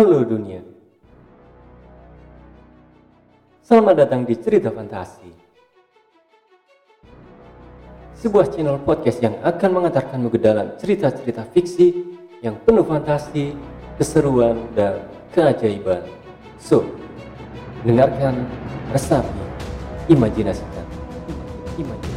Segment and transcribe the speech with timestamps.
[0.00, 0.64] Halo dunia.
[3.60, 5.28] Selamat datang di Cerita Fantasi.
[8.16, 13.52] Sebuah channel podcast yang akan mengantarkanmu ke dalam cerita-cerita fiksi yang penuh fantasi,
[14.00, 15.04] keseruan, dan
[15.36, 16.00] keajaiban.
[16.56, 16.80] So,
[17.84, 18.48] dengarkan,
[18.96, 19.44] resapi,
[20.08, 20.88] imajinasikan.
[21.76, 22.09] Imajinasikan.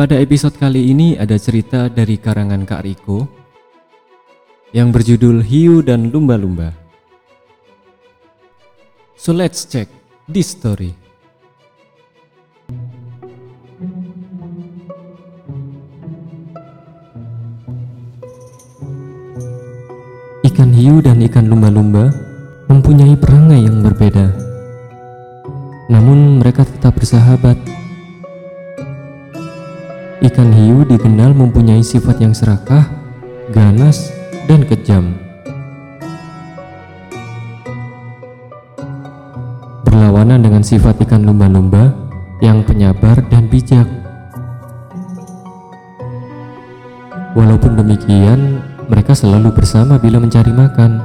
[0.00, 3.28] Pada episode kali ini ada cerita dari karangan Kak Riko
[4.72, 6.72] yang berjudul Hiu dan Lumba-Lumba.
[9.12, 9.92] So let's check
[10.24, 10.96] this story.
[20.48, 22.08] Ikan hiu dan ikan lumba-lumba
[22.72, 24.32] mempunyai perangai yang berbeda.
[25.92, 27.79] Namun mereka tetap bersahabat.
[30.20, 32.84] Ikan hiu dikenal mempunyai sifat yang serakah,
[33.56, 34.12] ganas,
[34.44, 35.16] dan kejam.
[39.80, 41.96] Berlawanan dengan sifat ikan lumba-lumba
[42.44, 43.88] yang penyabar dan bijak.
[47.32, 48.60] Walaupun demikian,
[48.92, 51.00] mereka selalu bersama bila mencari makan.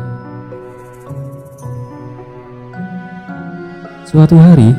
[4.03, 4.75] Suatu hari,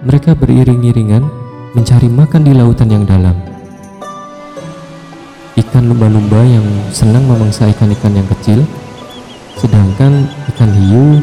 [0.00, 1.28] mereka beriring-iringan
[1.76, 3.55] mencari makan di lautan yang dalam.
[5.76, 8.64] Ikan lumba-lumba yang senang memangsa ikan-ikan yang kecil,
[9.60, 11.20] sedangkan ikan hiu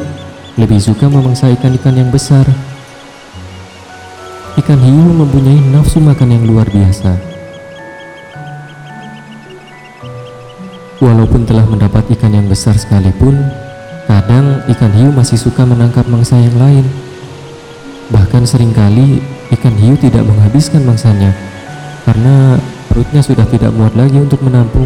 [0.62, 2.46] lebih suka memangsa ikan-ikan yang besar.
[4.54, 7.18] Ikan hiu mempunyai nafsu makan yang luar biasa.
[11.02, 13.34] Walaupun telah mendapat ikan yang besar sekalipun,
[14.06, 16.86] kadang ikan hiu masih suka menangkap mangsa yang lain.
[18.14, 19.18] Bahkan sering kali
[19.50, 21.34] ikan hiu tidak menghabiskan mangsanya
[22.06, 22.62] karena
[22.94, 24.86] perutnya sudah tidak muat lagi untuk menampung.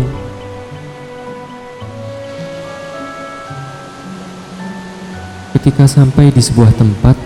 [5.52, 7.20] Ketika sampai di sebuah tempat,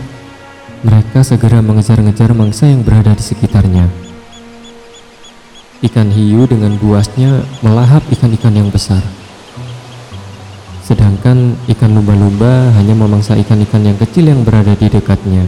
[0.82, 3.86] mereka segera mengejar-ngejar mangsa yang berada di sekitarnya.
[5.86, 9.06] Ikan hiu dengan buasnya melahap ikan-ikan yang besar.
[10.82, 15.46] Sedangkan ikan lumba-lumba hanya memangsa ikan-ikan yang kecil yang berada di dekatnya.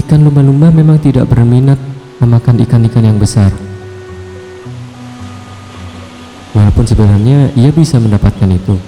[0.00, 3.52] Ikan lumba-lumba memang tidak berminat memakan ikan-ikan yang besar.
[6.56, 8.80] Walaupun sebenarnya ia bisa mendapatkan itu.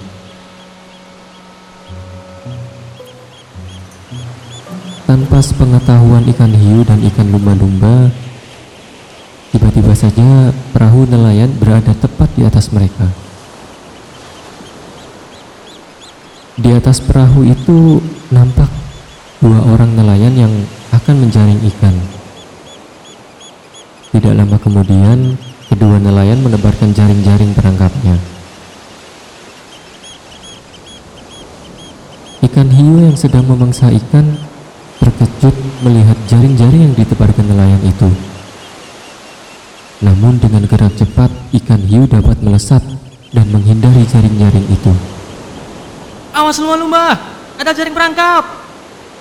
[5.05, 8.13] Tanpa sepengetahuan ikan hiu dan ikan lumba-lumba,
[9.53, 13.09] tiba-tiba saja perahu nelayan berada tepat di atas mereka.
[16.59, 18.69] Di atas perahu itu nampak
[19.41, 20.53] dua orang nelayan yang
[20.91, 22.18] akan menjaring ikan.
[24.09, 25.37] Tidak lama kemudian,
[25.69, 28.17] kedua nelayan menebarkan jaring-jaring perangkapnya.
[32.41, 34.33] Ikan hiu yang sedang memangsa ikan
[34.97, 35.53] terkejut
[35.85, 38.09] melihat jaring-jaring yang ditebarkan nelayan itu.
[40.01, 41.29] Namun dengan gerak cepat,
[41.61, 42.81] ikan hiu dapat melesat
[43.29, 44.93] dan menghindari jaring-jaring itu.
[46.33, 47.13] Awas lumba-lumba,
[47.61, 48.41] ada jaring perangkap.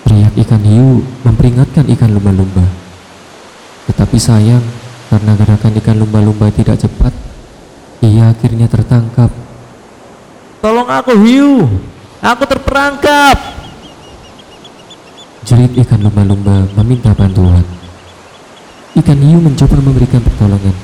[0.06, 2.64] Teriak ikan hiu memperingatkan ikan lumba-lumba.
[3.90, 4.62] Tetapi sayang,
[5.08, 7.12] karena gerakan ikan lumba-lumba tidak cepat,
[8.04, 9.32] ia akhirnya tertangkap.
[10.60, 11.64] Tolong aku hiu,
[12.20, 13.36] aku terperangkap.
[15.48, 17.64] Jerit ikan lumba-lumba meminta bantuan.
[18.92, 20.76] Ikan hiu mencoba memberikan pertolongan.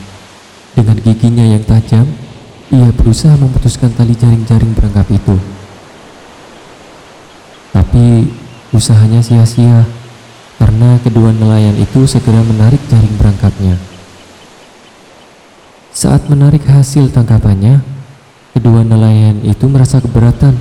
[0.72, 2.08] Dengan giginya yang tajam,
[2.72, 5.37] ia berusaha memutuskan tali jaring-jaring perangkap itu.
[7.76, 8.26] Tapi
[8.72, 9.84] usahanya sia-sia
[10.56, 13.94] karena kedua nelayan itu segera menarik jaring perangkapnya.
[15.94, 17.79] Saat menarik hasil tangkapannya,
[18.50, 20.58] kedua nelayan itu merasa keberatan.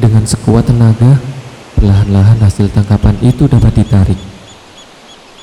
[0.00, 1.20] Dengan sekuat tenaga,
[1.76, 4.16] perlahan-lahan hasil tangkapan itu dapat ditarik.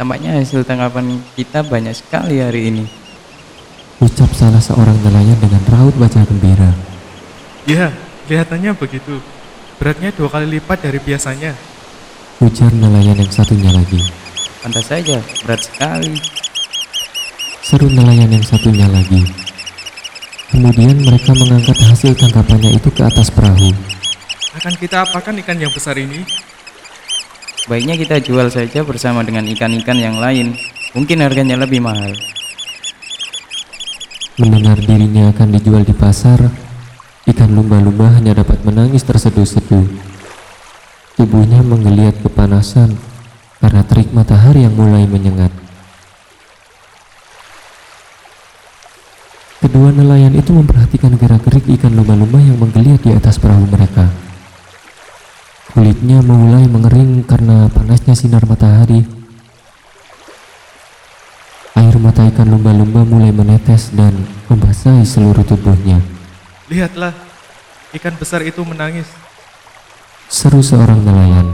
[0.01, 2.89] Tampaknya hasil tangkapan kita banyak sekali hari ini.
[4.01, 6.73] Ucap salah seorang nelayan dengan raut wajah gembira.
[7.69, 7.93] Ya,
[8.25, 9.21] kelihatannya begitu.
[9.77, 11.53] Beratnya dua kali lipat dari biasanya.
[12.41, 14.01] Ujar nelayan yang satunya lagi.
[14.65, 16.42] Pantas saja, berat sekali.
[17.63, 19.23] Seru nelayan yang satunya lagi.
[20.51, 23.71] Kemudian mereka mengangkat hasil tangkapannya itu ke atas perahu.
[24.51, 26.27] Akan kita apakan ikan yang besar ini?
[27.71, 30.59] Baiknya kita jual saja bersama dengan ikan-ikan yang lain.
[30.91, 32.11] Mungkin harganya lebih mahal.
[34.35, 36.43] Mendengar dirinya akan dijual di pasar,
[37.31, 39.87] ikan lumba-lumba hanya dapat menangis terseduh-seduh.
[41.15, 42.99] Tubuhnya menggeliat kepanasan
[43.63, 45.62] karena terik matahari yang mulai menyengat.
[49.63, 54.11] Kedua nelayan itu memperhatikan gerak-gerik ikan lumba-lumba yang menggeliat di atas perahu mereka.
[55.71, 59.07] Kulitnya mulai mengering karena panasnya sinar matahari.
[61.79, 64.11] Air mata ikan lumba-lumba mulai menetes dan
[64.51, 66.03] membasahi seluruh tubuhnya.
[66.67, 67.15] Lihatlah,
[67.95, 69.07] ikan besar itu menangis.
[70.27, 71.47] Seru seorang nelayan.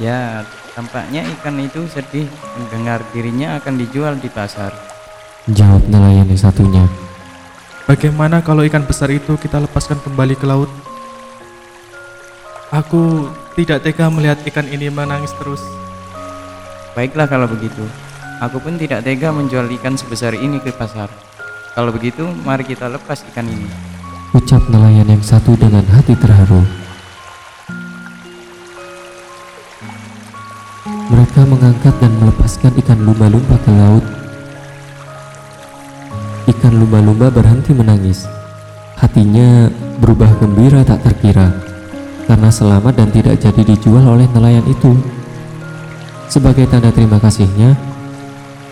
[0.00, 2.24] Ya, tampaknya ikan itu sedih
[2.56, 4.95] mendengar dirinya akan dijual di pasar.
[5.46, 6.82] Jawab nelayan yang satunya.
[7.86, 10.66] Bagaimana kalau ikan besar itu kita lepaskan kembali ke laut?
[12.74, 15.62] Aku tidak tega melihat ikan ini menangis terus.
[16.98, 17.86] Baiklah kalau begitu.
[18.42, 21.06] Aku pun tidak tega menjual ikan sebesar ini ke pasar.
[21.78, 23.70] Kalau begitu, mari kita lepas ikan ini.
[24.34, 26.66] Ucap nelayan yang satu dengan hati terharu.
[31.06, 34.25] Mereka mengangkat dan melepaskan ikan lumba-lumba ke laut.
[36.46, 38.22] Ikan lumba-lumba berhenti menangis.
[38.94, 39.66] Hatinya
[39.98, 41.50] berubah gembira tak terkira
[42.30, 44.94] karena selamat dan tidak jadi dijual oleh nelayan itu.
[46.30, 47.74] Sebagai tanda terima kasihnya,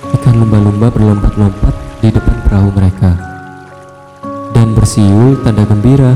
[0.06, 3.10] ikan lumba-lumba berlompat-lompat di depan perahu mereka
[4.54, 6.14] dan bersiul tanda gembira.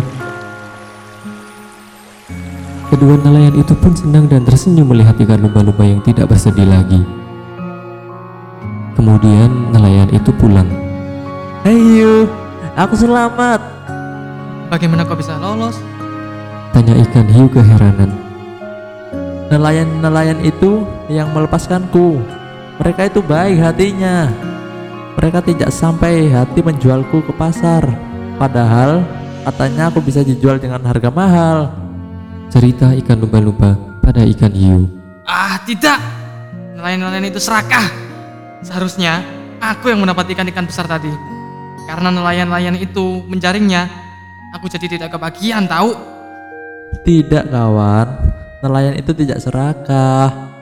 [2.88, 7.02] Kedua nelayan itu pun senang dan tersenyum melihat ikan lumba-lumba yang tidak bersedih lagi.
[8.94, 10.87] Kemudian nelayan itu pulang.
[11.66, 12.30] Hiu,
[12.78, 13.58] aku selamat.
[14.70, 15.74] Bagaimana kau bisa lolos?
[16.70, 18.10] Tanya ikan hiu keheranan.
[19.48, 22.20] Nelayan-nelayan itu yang melepaskanku.
[22.78, 24.30] Mereka itu baik hatinya.
[25.18, 27.82] Mereka tidak sampai hati menjualku ke pasar.
[28.38, 29.02] Padahal
[29.42, 31.74] katanya aku bisa dijual dengan harga mahal.
[32.52, 34.86] Cerita ikan lumba-lumba pada ikan hiu.
[35.26, 35.98] Ah, tidak.
[36.78, 37.88] Nelayan-nelayan itu serakah.
[38.62, 39.26] Seharusnya
[39.58, 41.37] aku yang mendapat ikan-ikan besar tadi.
[41.88, 43.88] Karena nelayan-nelayan itu menjaringnya,
[44.52, 45.96] aku jadi tidak kebagian tahu.
[47.00, 48.28] Tidak kawan,
[48.60, 50.52] nelayan itu tidak serakah.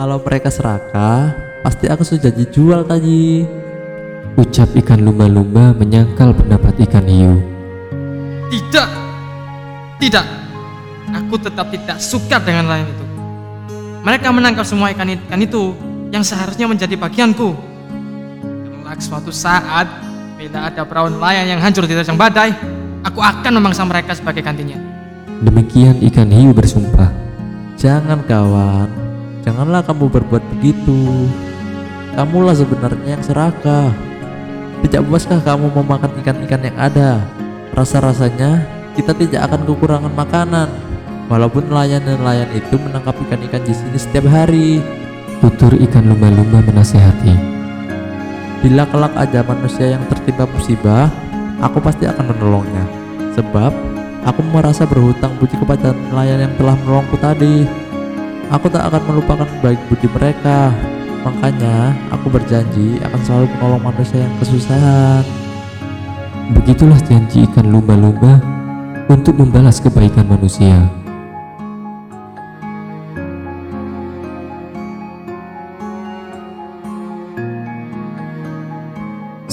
[0.00, 3.44] Kalau mereka serakah, pasti aku sudah dijual tadi.
[4.40, 7.36] Ucap ikan lumba-lumba menyangkal pendapat ikan hiu.
[8.48, 8.88] Tidak.
[10.00, 10.26] Tidak.
[11.12, 13.04] Aku tetap tidak suka dengan nelayan itu.
[14.00, 15.76] Mereka menangkap semua ikan-ikan itu
[16.08, 17.52] yang seharusnya menjadi bagianku.
[18.80, 22.50] Kelak suatu saat, bila ada perahu nelayan yang hancur di terjang badai,
[23.06, 24.76] aku akan memangsa mereka sebagai gantinya.
[25.46, 27.10] Demikian ikan hiu bersumpah.
[27.78, 28.90] Jangan kawan,
[29.46, 31.30] janganlah kamu berbuat begitu.
[32.14, 33.90] Kamulah sebenarnya yang serakah.
[34.86, 37.22] Tidak puaskah kamu memakan ikan-ikan yang ada?
[37.74, 38.62] Rasa-rasanya
[38.94, 40.68] kita tidak akan kekurangan makanan.
[41.26, 44.78] Walaupun nelayan-nelayan itu menangkap ikan-ikan di sini setiap hari.
[45.42, 47.53] Tutur ikan lumba-lumba menasehati.
[48.64, 51.12] Bila kelak ada manusia yang tertimpa musibah,
[51.60, 52.80] aku pasti akan menolongnya.
[53.36, 53.68] Sebab
[54.24, 57.68] aku merasa berhutang budi kepada nelayan yang telah menolongku tadi.
[58.48, 60.72] Aku tak akan melupakan baik budi mereka.
[61.28, 65.24] Makanya aku berjanji akan selalu menolong manusia yang kesusahan.
[66.56, 68.40] Begitulah janji ikan lumba-lumba
[69.12, 71.03] untuk membalas kebaikan manusia.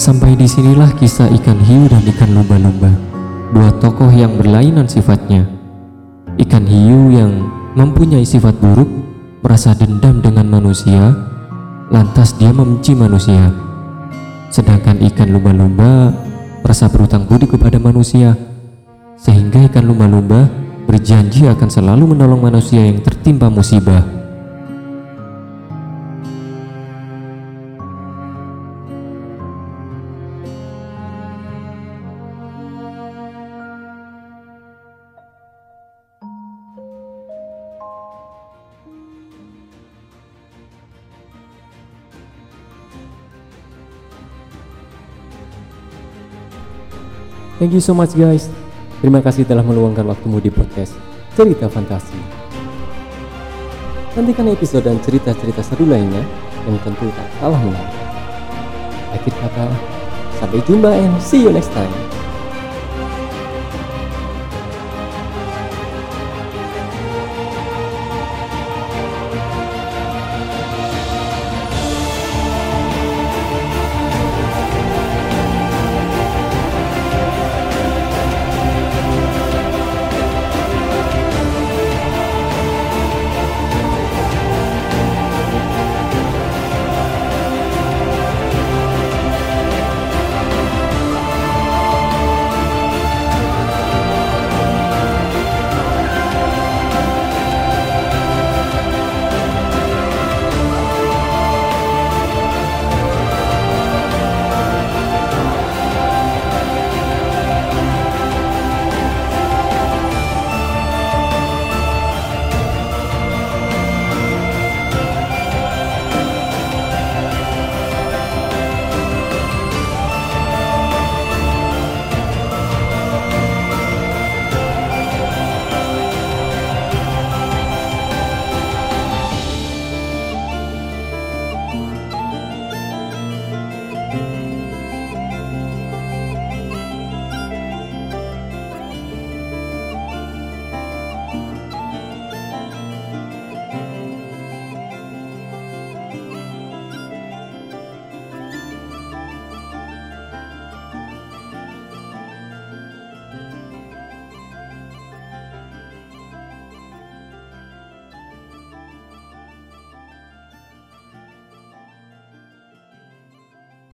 [0.02, 2.90] Sampai di sinilah kisah ikan hiu dan ikan lumba-lumba,
[3.54, 5.46] dua tokoh yang berlainan sifatnya.
[6.42, 7.46] Ikan hiu yang
[7.78, 8.90] mempunyai sifat buruk,
[9.46, 11.14] merasa dendam dengan manusia,
[11.86, 13.54] lantas dia membenci manusia.
[14.50, 16.10] Sedangkan ikan lumba-lumba
[16.66, 18.34] merasa berutang budi kepada manusia,
[19.14, 20.50] sehingga ikan lumba-lumba
[20.82, 24.21] berjanji akan selalu menolong manusia yang tertimpa musibah.
[47.62, 48.50] Thank you so much guys.
[48.98, 50.98] Terima kasih telah meluangkan waktumu di podcast
[51.38, 52.18] Cerita Fantasi.
[54.18, 56.26] Nantikan episode dan cerita-cerita seru lainnya
[56.66, 57.94] yang tentu tak kalah menarik.
[59.14, 59.70] Akhir kata,
[60.42, 62.21] sampai jumpa and see you next time.